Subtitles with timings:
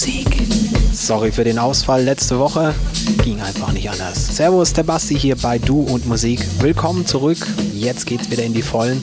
[0.00, 0.48] Musik.
[0.94, 2.74] Sorry für den Ausfall letzte Woche.
[3.22, 4.34] Ging einfach nicht anders.
[4.34, 6.40] Servus, der Basti hier bei Du und Musik.
[6.60, 7.46] Willkommen zurück.
[7.74, 9.02] Jetzt geht's wieder in die Vollen.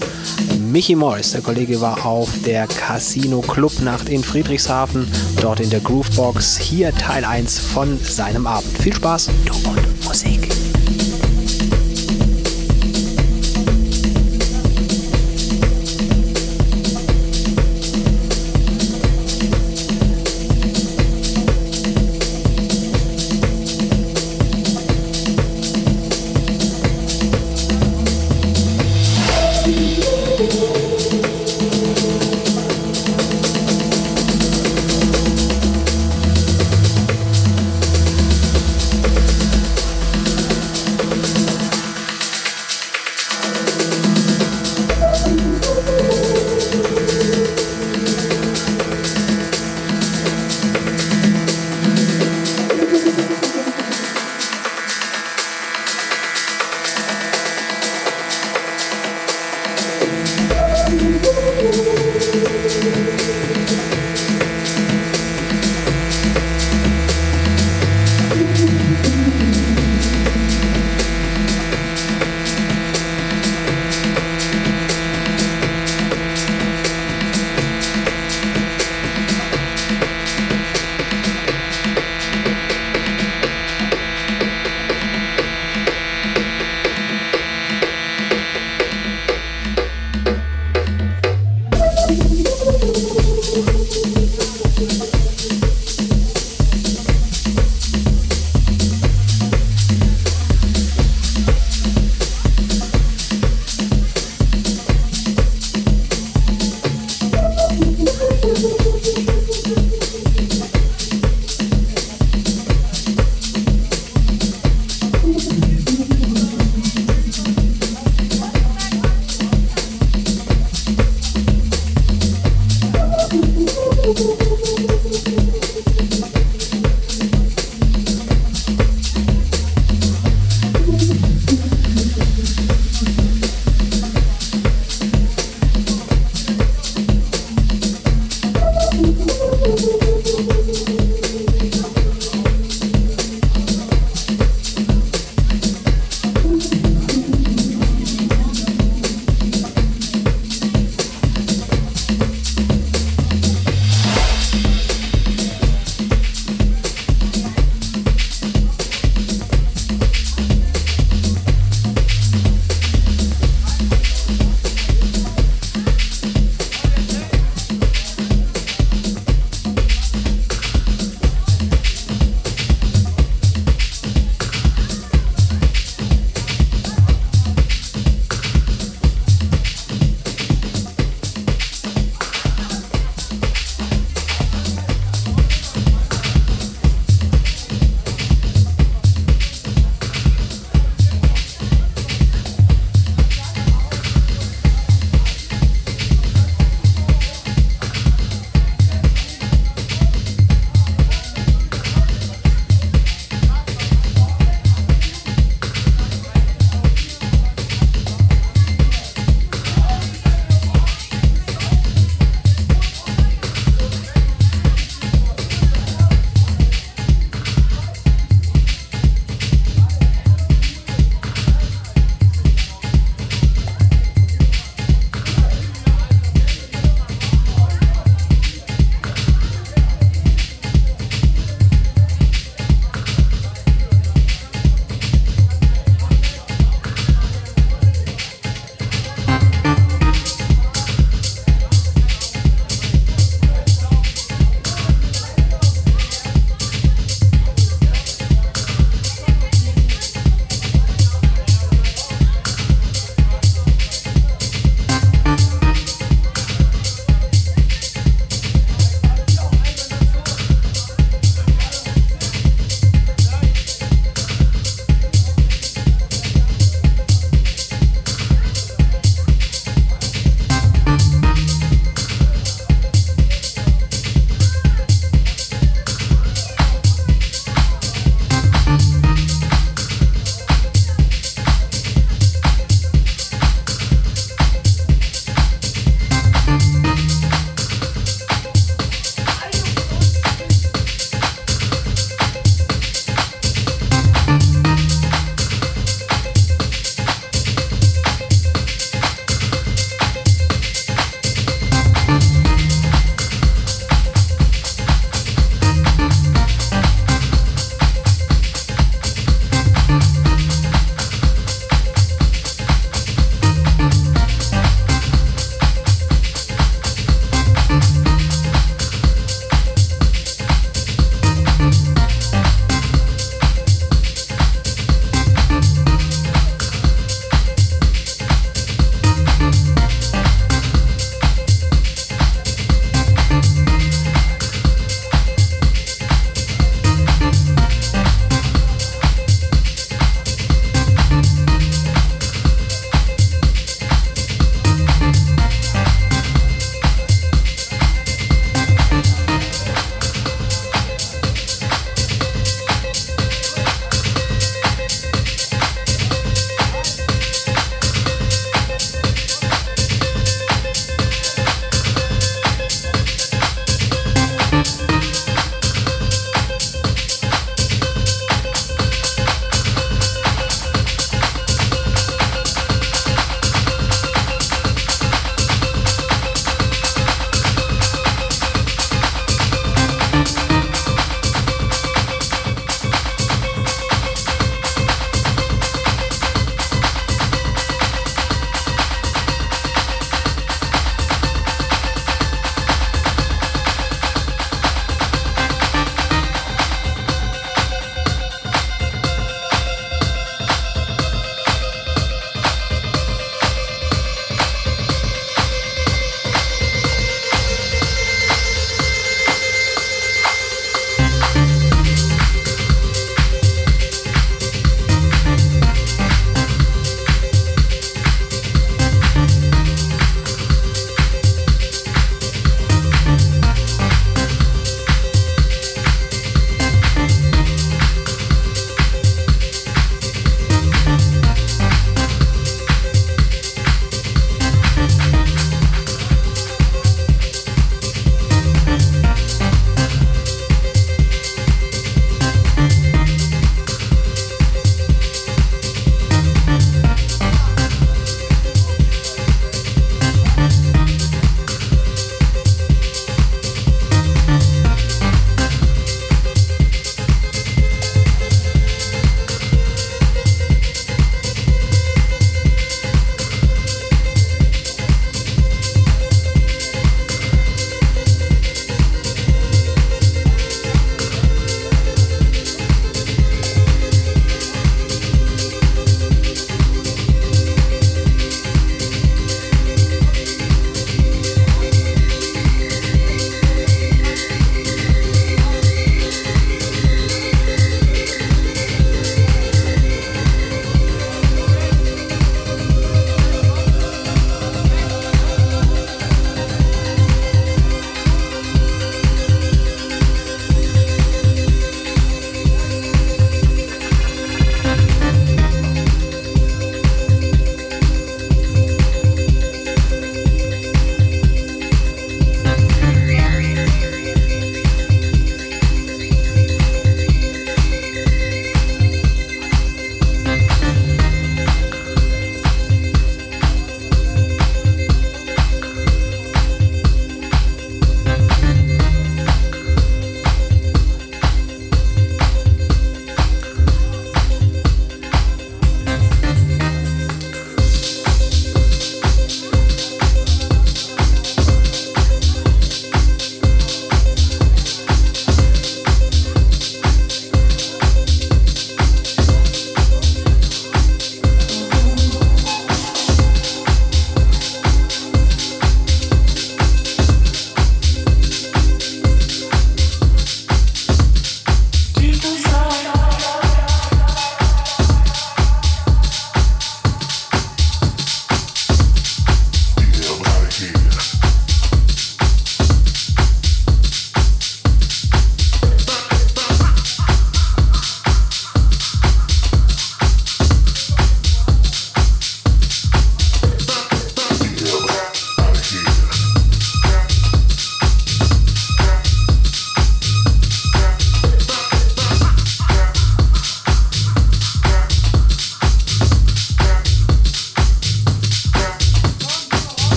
[0.71, 5.07] Michi Morris, der Kollege, war auf der Casino Club Nacht in Friedrichshafen,
[5.39, 6.57] dort in der Groovebox.
[6.57, 8.75] Hier Teil 1 von seinem Abend.
[8.79, 10.49] Viel Spaß, Du und Musik.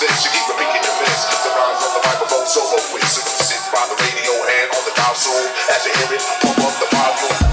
[0.00, 0.24] This.
[0.24, 0.82] You keep repeating.
[0.82, 3.04] The rhymes on the microphone solo with.
[3.04, 5.46] So you sit by the radio and on the soon.
[5.70, 7.43] As you hear it, pump up the volume.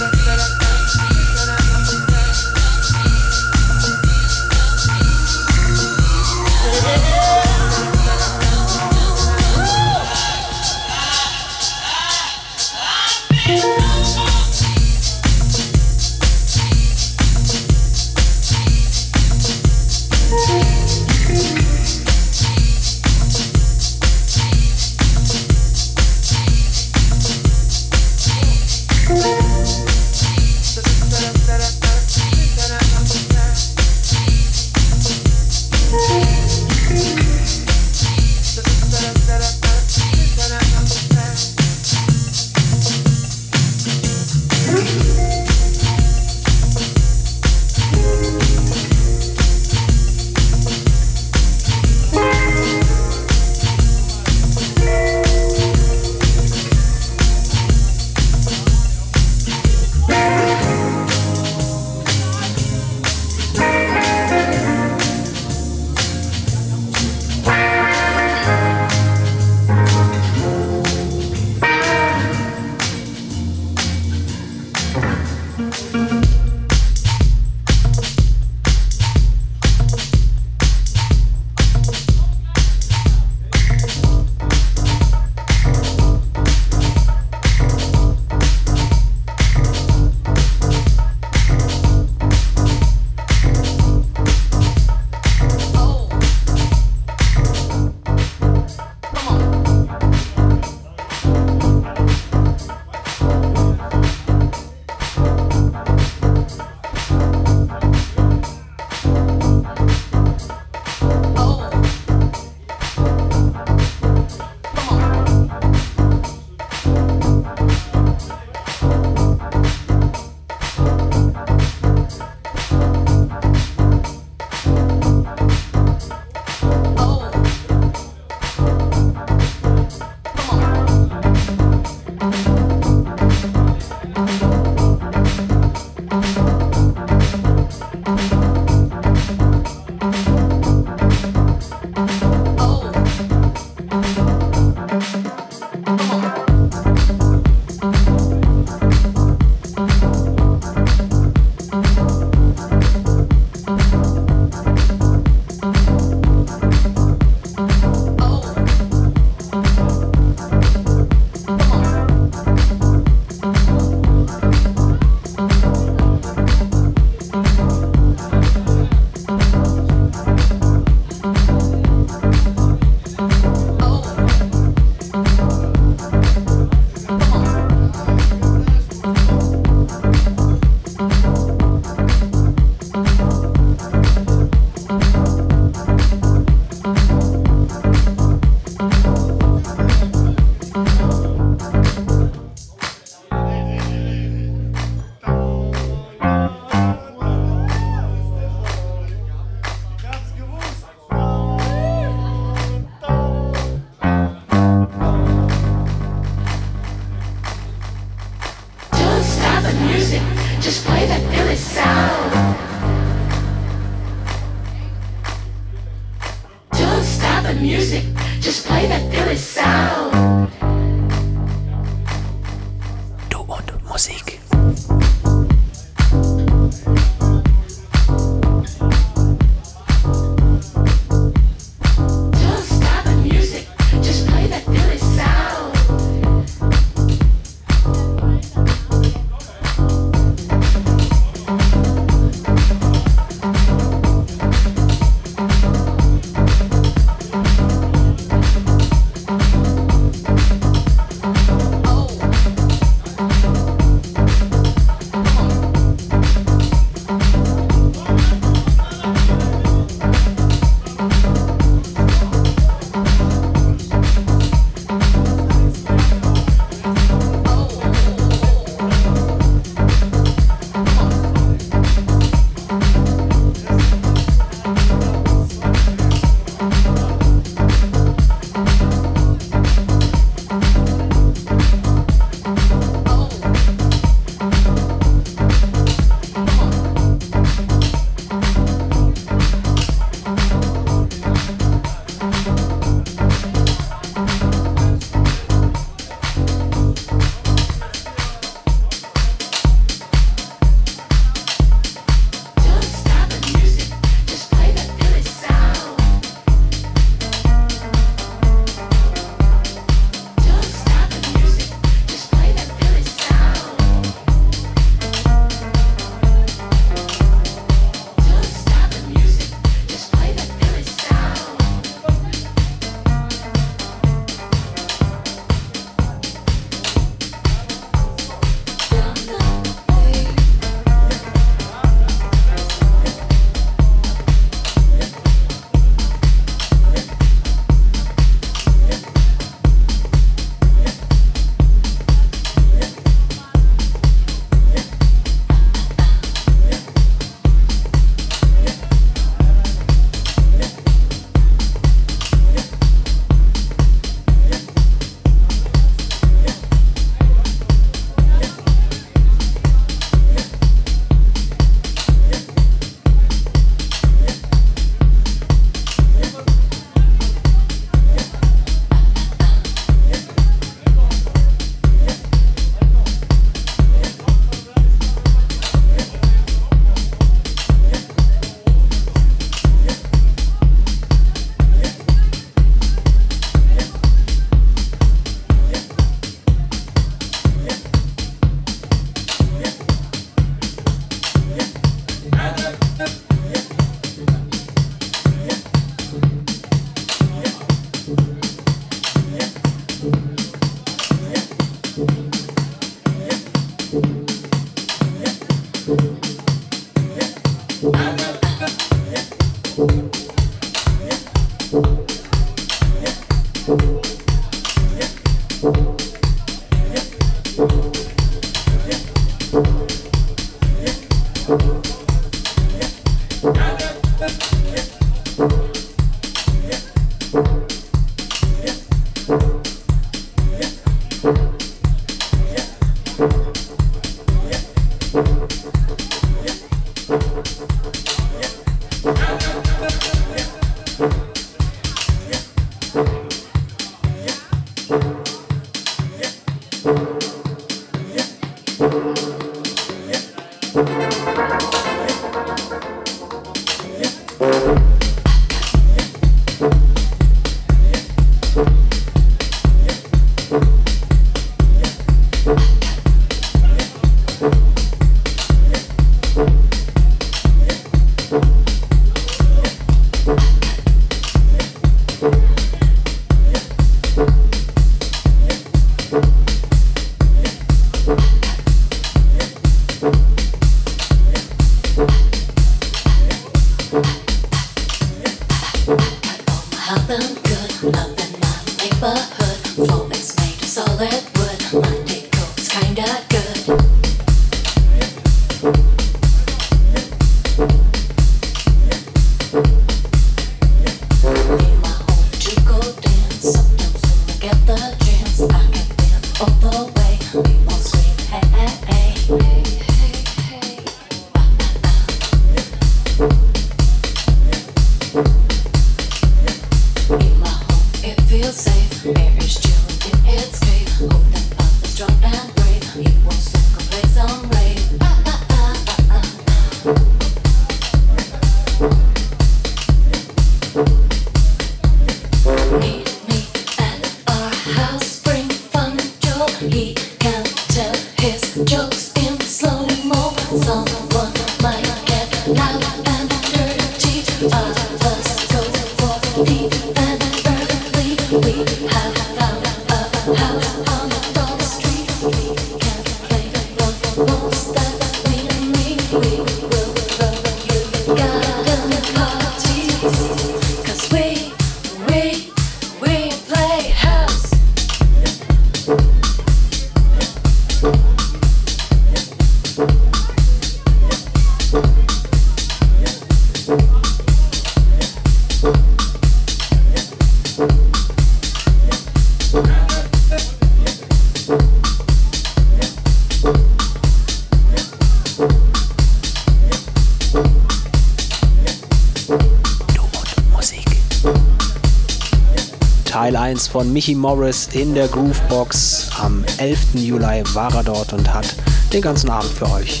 [593.68, 596.10] 1 von Michi Morris in der Groovebox.
[596.20, 596.78] Am 11.
[596.94, 598.54] Juli war er dort und hat
[598.92, 600.00] den ganzen Abend für euch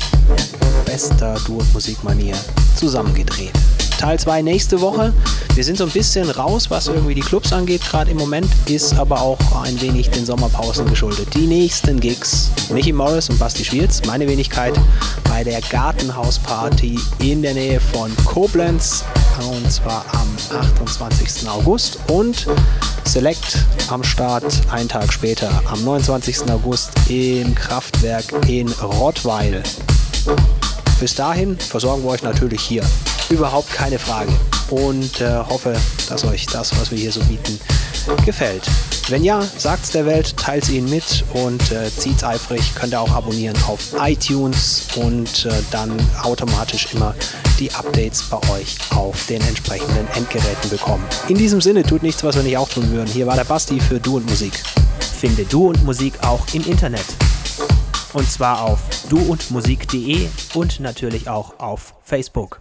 [0.84, 2.36] bester Duo-Musikmanier
[2.76, 3.52] zusammengedreht.
[3.98, 5.12] Teil 2 nächste Woche.
[5.54, 8.94] Wir sind so ein bisschen raus, was irgendwie die Clubs angeht, gerade im Moment, ist
[8.94, 11.34] aber auch ein wenig den Sommerpausen geschuldet.
[11.34, 14.78] Die nächsten Gigs, Michi Morris und Basti Schwierz, meine Wenigkeit
[15.28, 19.04] bei der Gartenhausparty in der Nähe von Koblenz
[19.50, 21.48] und zwar am 28.
[21.48, 22.46] August und
[23.08, 26.50] Select am Start einen Tag später, am 29.
[26.50, 29.62] August im Kraftwerk in Rottweil.
[31.00, 32.82] Bis dahin versorgen wir euch natürlich hier.
[33.30, 34.30] Überhaupt keine Frage.
[34.68, 35.74] Und äh, hoffe,
[36.10, 37.58] dass euch das, was wir hier so bieten,
[38.26, 38.68] gefällt.
[39.08, 42.74] Wenn ja, sagt's der Welt, teilt's ihnen mit und äh, zieht's eifrig.
[42.74, 47.14] Könnt ihr auch abonnieren auf iTunes und äh, dann automatisch immer
[47.58, 51.04] die Updates bei euch auf den entsprechenden Endgeräten bekommen.
[51.28, 53.10] In diesem Sinne, tut nichts, was wir nicht auch tun würden.
[53.10, 54.52] Hier war der Basti für Du und Musik.
[55.00, 57.04] Finde Du und Musik auch im Internet.
[58.12, 62.60] Und zwar auf duundmusik.de und natürlich auch auf Facebook.